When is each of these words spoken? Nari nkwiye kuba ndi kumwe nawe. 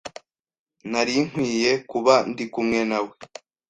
Nari 0.91 1.15
nkwiye 1.27 1.71
kuba 1.89 2.13
ndi 2.31 2.45
kumwe 2.53 2.79
nawe. 2.89 3.11